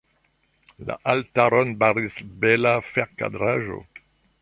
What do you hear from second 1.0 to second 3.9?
altaron baris bela ferkradaĵo.